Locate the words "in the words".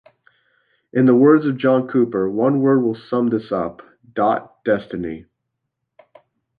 0.93-1.45